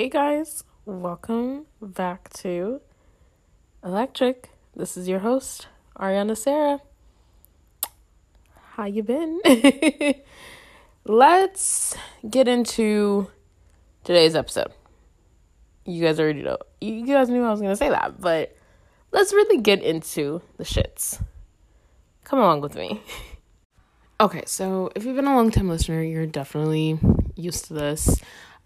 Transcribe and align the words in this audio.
Hey 0.00 0.08
guys, 0.08 0.64
welcome 0.86 1.66
back 1.82 2.30
to 2.38 2.80
Electric. 3.84 4.48
This 4.74 4.96
is 4.96 5.06
your 5.06 5.18
host, 5.18 5.68
Ariana 5.94 6.38
Sarah. 6.38 6.80
How 8.72 8.86
you 8.86 9.02
been? 9.02 9.42
Let's 11.04 11.94
get 12.26 12.48
into 12.48 13.30
today's 14.02 14.34
episode. 14.34 14.72
You 15.84 16.02
guys 16.02 16.18
already 16.18 16.44
know. 16.44 16.56
You 16.80 17.06
guys 17.06 17.28
knew 17.28 17.44
I 17.44 17.50
was 17.50 17.60
going 17.60 17.72
to 17.72 17.76
say 17.76 17.90
that, 17.90 18.22
but 18.22 18.56
let's 19.10 19.34
really 19.34 19.60
get 19.60 19.82
into 19.82 20.40
the 20.56 20.64
shits. 20.64 21.22
Come 22.24 22.38
along 22.38 22.62
with 22.62 22.74
me. 22.74 23.02
okay, 24.22 24.44
so 24.46 24.90
if 24.96 25.04
you've 25.04 25.16
been 25.16 25.26
a 25.26 25.36
long 25.36 25.50
time 25.50 25.68
listener, 25.68 26.02
you're 26.02 26.24
definitely 26.24 26.98
used 27.36 27.66
to 27.66 27.74
this. 27.74 28.18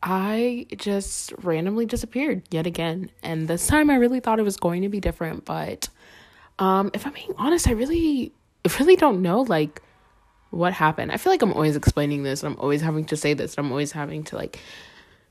I 0.07 0.67
just 0.77 1.33
randomly 1.43 1.87
disappeared 1.87 2.43
yet 2.51 2.67
again. 2.67 3.11
And 3.23 3.49
this 3.49 3.67
time 3.67 3.89
I 3.89 3.95
really 3.97 4.21
thought 4.21 4.39
it 4.39 4.43
was 4.43 4.59
going 4.59 4.83
to 4.83 4.91
be 4.91 5.01
different, 5.01 5.47
but 5.47 5.89
um 6.59 6.91
if 6.93 7.07
I'm 7.07 7.15
being 7.15 7.35
honest, 7.39 7.67
I 7.67 7.73
really 7.73 8.33
really 8.79 8.97
don't 8.97 9.23
know 9.23 9.41
like 9.41 9.81
what 10.51 10.75
happened. 10.75 11.11
I 11.11 11.17
feel 11.17 11.33
like 11.33 11.43
I'm 11.43 11.55
always 11.55 11.75
explaining 11.75 12.23
this 12.23 12.43
and 12.43 12.53
I'm 12.55 12.61
always 12.61 12.83
having 12.83 13.07
to 13.07 13.17
say 13.17 13.33
this 13.33 13.57
and 13.57 13.65
I'm 13.65 13.73
always 13.73 13.93
having 13.93 14.25
to 14.25 14.37
like 14.37 14.61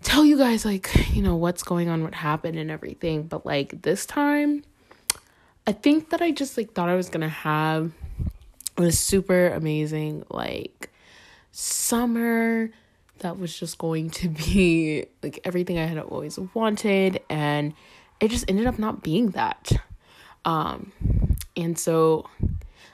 tell 0.02 0.26
you 0.26 0.38
guys 0.38 0.66
like, 0.66 0.90
you 1.16 1.22
know, 1.22 1.36
what's 1.36 1.64
going 1.64 1.88
on, 1.88 2.04
what 2.04 2.16
happened 2.16 2.58
and 2.58 2.72
everything. 2.72 3.24
But 3.24 3.46
like 3.46 3.84
this 3.84 4.08
time 4.08 4.64
I 5.68 5.72
think 5.72 6.10
that 6.10 6.22
I 6.22 6.32
just 6.32 6.58
like 6.58 6.74
thought 6.74 6.90
I 6.90 6.96
was 6.96 7.10
gonna 7.10 7.30
have 7.30 7.92
a 8.78 8.92
super 8.92 9.50
amazing 9.50 10.26
like 10.32 10.90
summer 11.52 12.72
that 13.24 13.40
was 13.40 13.58
just 13.58 13.78
going 13.78 14.10
to 14.12 14.30
be 14.30 15.06
like 15.22 15.40
everything 15.44 15.80
I 15.80 15.86
had 15.86 15.98
always 15.98 16.40
wanted 16.54 17.22
and 17.30 17.74
it 18.20 18.30
just 18.30 18.46
ended 18.48 18.68
up 18.68 18.80
not 18.80 19.04
being 19.04 19.32
that. 19.32 19.72
Um 20.46 20.92
and 21.56 21.78
so 21.78 22.30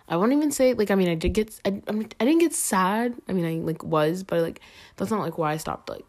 I 0.07 0.17
won't 0.17 0.33
even 0.33 0.51
say 0.51 0.73
like 0.73 0.89
I 0.89 0.95
mean 0.95 1.09
I 1.09 1.15
did 1.15 1.33
get 1.33 1.59
I 1.65 1.81
I, 1.87 2.25
didn't 2.25 2.39
get 2.39 2.53
sad. 2.53 3.13
I 3.27 3.33
mean 3.33 3.45
I 3.45 3.63
like 3.63 3.83
was, 3.83 4.23
but 4.23 4.41
like 4.41 4.61
that's 4.95 5.11
not 5.11 5.21
like 5.21 5.37
why 5.37 5.53
I 5.53 5.57
stopped 5.57 5.89
like 5.89 6.05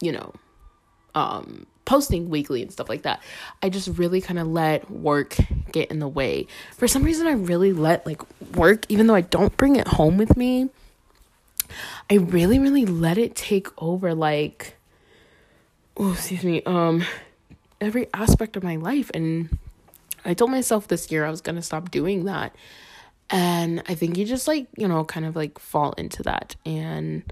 you 0.00 0.12
know 0.12 0.32
um 1.14 1.66
posting 1.84 2.28
weekly 2.28 2.62
and 2.62 2.72
stuff 2.72 2.88
like 2.88 3.02
that. 3.02 3.22
I 3.62 3.68
just 3.68 3.88
really 3.98 4.20
kind 4.20 4.38
of 4.38 4.48
let 4.48 4.90
work 4.90 5.36
get 5.72 5.90
in 5.90 5.98
the 5.98 6.08
way. 6.08 6.46
For 6.76 6.88
some 6.88 7.02
reason 7.02 7.26
I 7.26 7.32
really 7.32 7.72
let 7.72 8.06
like 8.06 8.22
work 8.54 8.86
even 8.88 9.06
though 9.06 9.14
I 9.14 9.20
don't 9.22 9.56
bring 9.56 9.76
it 9.76 9.88
home 9.88 10.16
with 10.18 10.36
me 10.36 10.70
I 12.10 12.14
really, 12.14 12.58
really 12.58 12.86
let 12.86 13.18
it 13.18 13.34
take 13.34 13.68
over 13.82 14.14
like 14.14 14.76
oh 15.96 16.12
excuse 16.12 16.44
me, 16.44 16.62
um 16.64 17.04
every 17.80 18.06
aspect 18.14 18.56
of 18.56 18.62
my 18.62 18.76
life 18.76 19.10
and 19.14 19.58
I 20.24 20.34
told 20.34 20.50
myself 20.50 20.88
this 20.88 21.10
year 21.10 21.24
I 21.24 21.30
was 21.30 21.40
gonna 21.40 21.62
stop 21.62 21.90
doing 21.90 22.24
that. 22.24 22.54
And 23.28 23.82
I 23.88 23.94
think 23.94 24.16
you 24.16 24.24
just 24.24 24.46
like, 24.46 24.68
you 24.76 24.86
know, 24.86 25.04
kind 25.04 25.26
of 25.26 25.34
like 25.34 25.58
fall 25.58 25.92
into 25.92 26.22
that. 26.24 26.54
And 26.64 27.24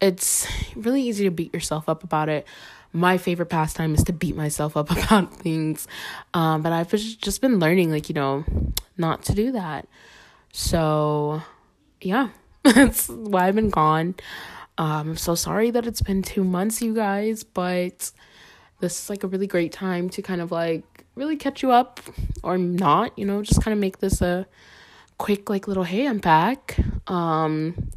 it's 0.00 0.46
really 0.74 1.02
easy 1.02 1.24
to 1.24 1.30
beat 1.30 1.54
yourself 1.54 1.88
up 1.88 2.02
about 2.02 2.28
it. 2.28 2.46
My 2.92 3.18
favorite 3.18 3.46
pastime 3.46 3.94
is 3.94 4.04
to 4.04 4.12
beat 4.12 4.36
myself 4.36 4.76
up 4.76 4.90
about 4.90 5.32
things. 5.34 5.86
Um, 6.34 6.62
but 6.62 6.72
I've 6.72 6.90
just 6.90 7.40
been 7.40 7.58
learning, 7.58 7.90
like, 7.90 8.08
you 8.08 8.14
know, 8.14 8.44
not 8.98 9.22
to 9.24 9.34
do 9.34 9.52
that. 9.52 9.86
So, 10.52 11.42
yeah. 12.00 12.28
That's 12.74 13.08
why 13.08 13.48
I've 13.48 13.56
been 13.56 13.70
gone. 13.70 14.14
Um, 14.78 15.10
I'm 15.10 15.16
so 15.16 15.34
sorry 15.34 15.70
that 15.70 15.86
it's 15.86 16.00
been 16.00 16.22
two 16.22 16.44
months, 16.44 16.80
you 16.80 16.94
guys, 16.94 17.42
but 17.42 18.12
this 18.80 19.02
is 19.02 19.10
like 19.10 19.24
a 19.24 19.26
really 19.26 19.46
great 19.46 19.72
time 19.72 20.08
to 20.10 20.22
kind 20.22 20.40
of 20.40 20.52
like 20.52 21.04
really 21.14 21.36
catch 21.36 21.62
you 21.62 21.72
up 21.72 22.00
or 22.42 22.56
not, 22.58 23.18
you 23.18 23.24
know, 23.24 23.42
just 23.42 23.62
kind 23.62 23.72
of 23.72 23.80
make 23.80 23.98
this 23.98 24.22
a 24.22 24.46
quick 25.18 25.50
like 25.50 25.66
little 25.66 25.84
hey, 25.84 26.06
I'm 26.06 26.18
back. 26.18 26.76
Um, 27.08 27.90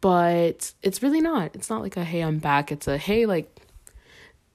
but 0.00 0.72
it's 0.82 1.02
really 1.02 1.20
not. 1.20 1.54
It's 1.54 1.70
not 1.70 1.82
like 1.82 1.96
a 1.96 2.04
hey, 2.04 2.20
I'm 2.20 2.38
back. 2.38 2.70
It's 2.70 2.86
a 2.86 2.98
hey, 2.98 3.26
like 3.26 3.54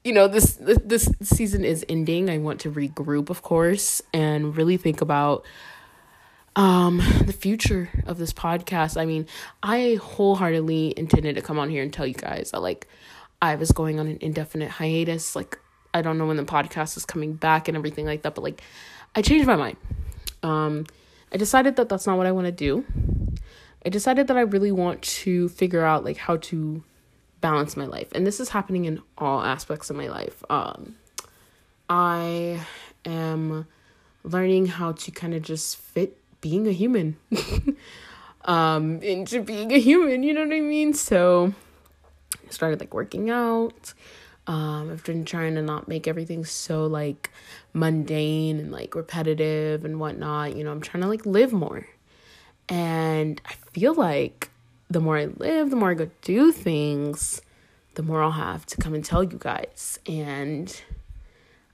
you 0.03 0.13
know 0.13 0.27
this 0.27 0.59
this 0.59 1.09
season 1.21 1.65
is 1.65 1.83
ending. 1.89 2.29
I 2.29 2.37
want 2.37 2.59
to 2.61 2.71
regroup, 2.71 3.29
of 3.29 3.41
course, 3.41 4.01
and 4.13 4.55
really 4.55 4.77
think 4.77 5.01
about 5.01 5.45
um 6.55 6.97
the 7.25 7.33
future 7.33 7.89
of 8.05 8.17
this 8.17 8.31
podcast 8.31 8.99
i 8.99 9.05
mean 9.05 9.27
i 9.61 9.99
wholeheartedly 10.01 10.93
intended 10.95 11.35
to 11.35 11.41
come 11.41 11.59
on 11.59 11.69
here 11.69 11.83
and 11.83 11.91
tell 11.91 12.07
you 12.07 12.13
guys 12.13 12.51
that 12.51 12.61
like 12.61 12.87
i 13.41 13.55
was 13.55 13.71
going 13.71 13.99
on 13.99 14.07
an 14.07 14.17
indefinite 14.21 14.69
hiatus. 14.69 15.35
Like 15.35 15.59
i 15.93 16.01
don't 16.01 16.17
know 16.17 16.25
when 16.25 16.37
the 16.37 16.43
podcast 16.43 16.97
is 16.97 17.05
coming 17.05 17.33
back 17.33 17.67
and 17.67 17.75
everything 17.75 18.05
like 18.05 18.21
that 18.23 18.35
but 18.35 18.43
like 18.43 18.61
i 19.15 19.21
changed 19.21 19.47
my 19.47 19.55
mind. 19.55 19.77
Um 20.43 20.85
i 21.33 21.37
decided 21.37 21.75
that 21.75 21.89
that's 21.89 22.07
not 22.07 22.17
what 22.17 22.25
i 22.25 22.31
want 22.31 22.45
to 22.45 22.51
do. 22.51 22.85
I 23.85 23.89
decided 23.89 24.27
that 24.27 24.37
i 24.37 24.41
really 24.41 24.71
want 24.71 25.01
to 25.01 25.49
figure 25.49 25.83
out 25.83 26.05
like 26.05 26.17
how 26.17 26.37
to 26.37 26.83
balance 27.41 27.75
my 27.75 27.85
life 27.85 28.09
and 28.13 28.25
this 28.25 28.39
is 28.39 28.49
happening 28.49 28.85
in 28.85 29.01
all 29.17 29.41
aspects 29.41 29.89
of 29.89 29.95
my 29.97 30.07
life. 30.07 30.43
Um 30.49 30.95
i 31.89 32.59
am 33.05 33.67
learning 34.23 34.65
how 34.65 34.93
to 34.93 35.11
kind 35.11 35.35
of 35.35 35.43
just 35.43 35.77
fit 35.77 36.17
being 36.45 36.67
a 36.67 36.71
human. 36.71 37.17
Um 38.47 39.01
into 39.01 39.41
being 39.41 39.71
a 39.71 39.79
human 39.79 40.21
you 40.21 40.31
know 40.31 40.43
what 40.45 40.53
i 40.53 40.59
mean? 40.59 40.93
So 40.93 41.51
i 42.47 42.51
started 42.51 42.79
like 42.79 42.93
working 42.93 43.31
out. 43.31 43.95
Um 44.45 44.91
i've 44.91 45.03
been 45.03 45.25
trying 45.25 45.55
to 45.55 45.63
not 45.63 45.87
make 45.87 46.07
everything 46.07 46.45
so 46.45 46.85
like 46.85 47.31
mundane 47.73 48.59
and 48.59 48.71
like 48.71 48.93
repetitive 48.93 49.83
and 49.83 49.99
whatnot. 49.99 50.55
You 50.55 50.63
know 50.63 50.71
i'm 50.71 50.81
trying 50.81 51.01
to 51.01 51.09
like 51.09 51.25
live 51.25 51.53
more. 51.53 51.87
And 52.69 53.41
i 53.47 53.53
feel 53.73 53.95
like 53.95 54.51
the 54.91 55.01
more 55.01 55.17
i 55.17 55.25
live 55.25 55.71
the 55.71 55.75
more 55.75 55.89
i 55.89 55.95
go 55.95 56.11
do 56.21 56.51
things 56.51 57.41
the 57.95 58.03
more 58.03 58.21
i'll 58.21 58.39
have 58.49 58.63
to 58.67 58.77
come 58.77 58.93
and 58.93 59.03
tell 59.03 59.23
you 59.23 59.39
guys. 59.39 59.97
And 60.05 60.69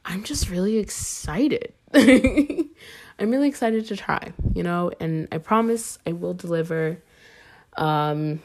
i'm 0.06 0.24
just 0.24 0.50
really 0.50 0.78
excited 0.78 1.74
I'm 3.22 3.30
really 3.30 3.48
excited 3.48 3.86
to 3.88 3.96
try, 3.96 4.34
you 4.56 4.64
know, 4.64 4.92
and 5.00 5.28
I 5.32 5.38
promise 5.38 6.00
I 6.08 6.14
will 6.14 6.34
deliver. 6.34 6.98
Um, 7.78 8.42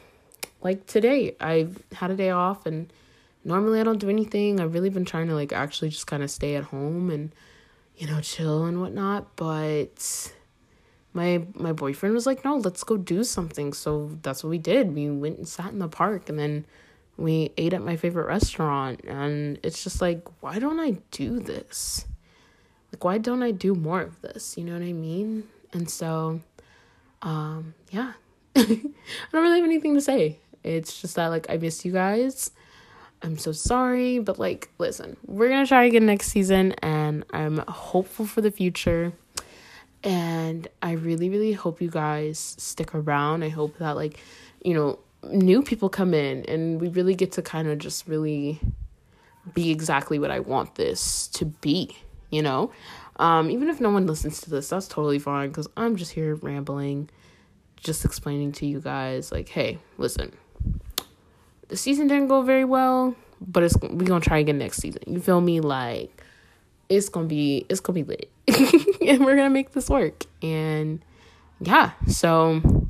like 0.60 0.86
today, 0.86 1.34
I 1.40 1.68
had 1.94 2.10
a 2.10 2.14
day 2.14 2.28
off, 2.28 2.66
and 2.66 2.92
normally 3.42 3.80
I 3.80 3.84
don't 3.84 3.98
do 3.98 4.10
anything. 4.10 4.60
I've 4.60 4.74
really 4.74 4.90
been 4.90 5.06
trying 5.06 5.28
to 5.28 5.34
like 5.34 5.50
actually 5.52 5.88
just 5.88 6.06
kind 6.06 6.22
of 6.22 6.30
stay 6.30 6.56
at 6.56 6.64
home 6.64 7.10
and 7.10 7.34
you 7.96 8.06
know 8.06 8.20
chill 8.20 8.66
and 8.66 8.82
whatnot, 8.82 9.34
but 9.36 10.32
my 11.14 11.46
my 11.54 11.72
boyfriend 11.72 12.14
was 12.14 12.26
like, 12.26 12.44
"No, 12.44 12.56
let's 12.56 12.84
go 12.84 12.98
do 12.98 13.24
something." 13.24 13.72
So 13.72 14.10
that's 14.20 14.44
what 14.44 14.50
we 14.50 14.58
did. 14.58 14.94
We 14.94 15.10
went 15.10 15.38
and 15.38 15.48
sat 15.48 15.72
in 15.72 15.78
the 15.78 15.88
park, 15.88 16.28
and 16.28 16.38
then 16.38 16.66
we 17.16 17.50
ate 17.56 17.72
at 17.72 17.82
my 17.82 17.96
favorite 17.96 18.26
restaurant, 18.26 19.00
and 19.06 19.58
it's 19.62 19.82
just 19.82 20.02
like, 20.02 20.28
why 20.42 20.58
don't 20.58 20.78
I 20.80 20.98
do 21.10 21.40
this? 21.40 22.04
Like 22.96 23.04
why 23.04 23.18
don't 23.18 23.42
I 23.42 23.50
do 23.50 23.74
more 23.74 24.00
of 24.00 24.22
this? 24.22 24.56
You 24.56 24.64
know 24.64 24.72
what 24.72 24.82
I 24.82 24.92
mean? 24.92 25.44
And 25.72 25.90
so 25.90 26.40
um 27.22 27.74
yeah. 27.90 28.12
I 28.56 28.64
don't 28.64 29.42
really 29.42 29.58
have 29.58 29.66
anything 29.66 29.94
to 29.94 30.00
say. 30.00 30.38
It's 30.64 31.00
just 31.00 31.16
that 31.16 31.26
like 31.26 31.46
I 31.50 31.58
miss 31.58 31.84
you 31.84 31.92
guys. 31.92 32.50
I'm 33.22 33.36
so 33.36 33.52
sorry, 33.52 34.18
but 34.18 34.38
like 34.38 34.70
listen, 34.78 35.16
we're 35.26 35.48
going 35.48 35.64
to 35.64 35.68
try 35.68 35.84
again 35.84 36.06
next 36.06 36.28
season 36.28 36.72
and 36.82 37.24
I'm 37.32 37.58
hopeful 37.68 38.24
for 38.24 38.40
the 38.40 38.50
future. 38.50 39.12
And 40.02 40.66
I 40.80 40.92
really 40.92 41.28
really 41.28 41.52
hope 41.52 41.82
you 41.82 41.90
guys 41.90 42.56
stick 42.58 42.94
around. 42.94 43.42
I 43.42 43.50
hope 43.50 43.76
that 43.78 43.96
like, 43.96 44.18
you 44.64 44.72
know, 44.72 44.98
new 45.30 45.60
people 45.60 45.90
come 45.90 46.14
in 46.14 46.46
and 46.46 46.80
we 46.80 46.88
really 46.88 47.14
get 47.14 47.32
to 47.32 47.42
kind 47.42 47.68
of 47.68 47.78
just 47.78 48.08
really 48.08 48.58
be 49.52 49.70
exactly 49.70 50.18
what 50.18 50.30
I 50.30 50.40
want 50.40 50.76
this 50.76 51.28
to 51.28 51.44
be 51.44 51.96
you 52.30 52.42
know? 52.42 52.70
Um, 53.18 53.50
even 53.50 53.68
if 53.68 53.80
no 53.80 53.90
one 53.90 54.06
listens 54.06 54.40
to 54.42 54.50
this, 54.50 54.68
that's 54.68 54.88
totally 54.88 55.18
fine 55.18 55.48
because 55.48 55.68
I'm 55.76 55.96
just 55.96 56.12
here 56.12 56.34
rambling, 56.34 57.08
just 57.76 58.04
explaining 58.04 58.52
to 58.52 58.66
you 58.66 58.80
guys, 58.80 59.32
like, 59.32 59.48
hey, 59.48 59.78
listen, 59.96 60.32
the 61.68 61.76
season 61.76 62.08
didn't 62.08 62.28
go 62.28 62.42
very 62.42 62.64
well, 62.64 63.16
but 63.40 63.62
it's 63.62 63.76
we're 63.80 64.06
gonna 64.06 64.20
try 64.20 64.38
again 64.38 64.58
next 64.58 64.78
season. 64.78 65.02
You 65.06 65.20
feel 65.20 65.40
me? 65.40 65.60
Like, 65.60 66.22
it's 66.88 67.08
gonna 67.08 67.26
be 67.26 67.64
it's 67.68 67.80
gonna 67.80 67.94
be 67.94 68.04
lit, 68.04 68.30
and 69.06 69.24
we're 69.24 69.36
gonna 69.36 69.50
make 69.50 69.72
this 69.72 69.88
work. 69.88 70.24
And 70.42 71.02
yeah, 71.60 71.92
so 72.06 72.88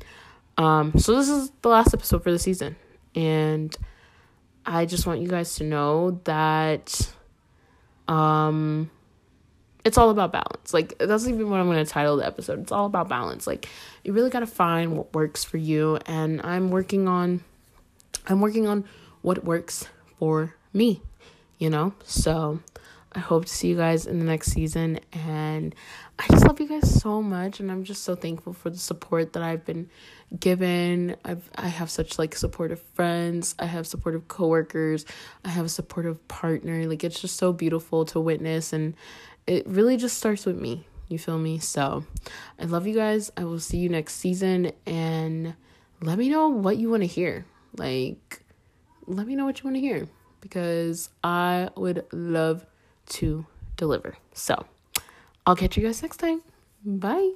um, 0.59 0.99
so 0.99 1.17
this 1.17 1.29
is 1.29 1.53
the 1.63 1.69
last 1.69 1.95
episode 1.95 2.23
for 2.23 2.33
the 2.33 2.39
season, 2.39 2.77
and 3.15 3.75
I 4.65 4.87
just 4.87 5.07
want 5.07 5.21
you 5.21 5.29
guys 5.29 5.55
to 5.57 5.65
know 5.65 6.21
that 6.25 7.13
um 8.09 8.91
it's 9.87 9.97
all 9.97 10.11
about 10.11 10.33
balance. 10.33 10.75
Like 10.75 10.99
that's 10.99 11.29
even 11.29 11.49
what 11.49 11.61
I'm 11.61 11.67
going 11.67 11.85
to 11.85 11.91
title 11.91 12.17
the 12.17 12.27
episode. 12.27 12.61
It's 12.61 12.73
all 12.73 12.87
about 12.87 13.09
balance. 13.09 13.47
Like 13.47 13.69
you 14.03 14.13
really 14.13 14.31
got 14.31 14.41
to 14.41 14.47
find 14.47 14.97
what 14.97 15.15
works 15.15 15.45
for 15.45 15.59
you 15.59 15.99
and 16.07 16.43
I'm 16.43 16.71
working 16.71 17.07
on 17.07 17.45
I'm 18.27 18.41
working 18.41 18.67
on 18.67 18.85
what 19.23 19.45
works 19.45 19.87
for 20.19 20.57
me. 20.73 21.01
you 21.59 21.71
know? 21.71 21.95
So 22.05 22.61
I 23.13 23.19
hope 23.21 23.47
to 23.47 23.53
see 23.53 23.69
you 23.69 23.77
guys 23.77 24.07
in 24.07 24.19
the 24.19 24.25
next 24.25 24.53
season. 24.53 25.01
And 25.13 25.75
I 26.19 26.27
just 26.29 26.45
love 26.47 26.61
you 26.61 26.69
guys 26.69 27.01
so 27.01 27.23
much. 27.23 27.61
And 27.61 27.71
I'm 27.71 27.85
just 27.85 28.03
so 28.05 28.15
thankful 28.15 28.53
for 28.53 28.71
the 28.71 28.79
support 28.79 29.33
that 29.35 29.43
I've 29.43 29.65
been 29.65 29.89
given. 30.39 31.17
I've, 31.25 31.49
I 31.55 31.69
have 31.69 31.91
such 31.91 32.19
like 32.19 32.35
supportive 32.35 32.81
friends. 32.95 33.55
I 33.59 33.67
have 33.67 33.87
supportive 33.87 34.29
coworkers. 34.29 35.07
I 35.45 35.49
have 35.49 35.65
a 35.65 35.71
supportive 35.71 36.27
partner. 36.29 36.87
Like 36.87 37.05
it's 37.05 37.21
just 37.21 37.37
so 37.37 37.53
beautiful 37.53 38.05
to 38.07 38.21
witness. 38.21 38.73
And 38.73 38.95
it 39.47 39.67
really 39.67 39.97
just 39.97 40.19
starts 40.19 40.45
with 40.45 40.59
me. 40.59 40.87
You 41.09 41.19
feel 41.19 41.39
me? 41.39 41.59
So 41.59 42.05
I 42.59 42.65
love 42.65 42.87
you 42.87 42.95
guys. 42.95 43.31
I 43.37 43.45
will 43.45 43.61
see 43.61 43.79
you 43.79 43.89
next 43.89 44.15
season. 44.15 44.73
And 44.87 45.55
let 46.01 46.19
me 46.19 46.29
know 46.29 46.49
what 46.49 46.77
you 46.79 46.91
want 46.91 47.03
to 47.03 47.07
hear. 47.07 47.47
Like, 47.77 48.43
let 49.07 49.27
me 49.27 49.37
know 49.37 49.45
what 49.45 49.61
you 49.61 49.65
want 49.65 49.77
to 49.77 49.81
hear 49.81 50.09
because 50.41 51.11
I 51.23 51.71
would 51.77 52.07
love 52.13 52.67
to 53.07 53.47
deliver. 53.77 54.17
So 54.33 54.67
I'll 55.47 55.57
catch 55.57 55.77
you 55.77 55.85
guys 55.85 56.03
next 56.03 56.19
time. 56.19 56.43
Bye. 56.85 57.33